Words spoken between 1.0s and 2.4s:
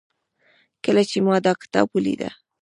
چې ما دا کتاب وليده